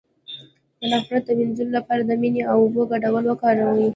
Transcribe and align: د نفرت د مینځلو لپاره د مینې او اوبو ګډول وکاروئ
د 0.79 0.81
نفرت 0.93 1.23
د 1.27 1.29
مینځلو 1.39 1.75
لپاره 1.77 2.01
د 2.05 2.11
مینې 2.21 2.41
او 2.51 2.57
اوبو 2.63 2.81
ګډول 2.91 3.23
وکاروئ 3.27 3.87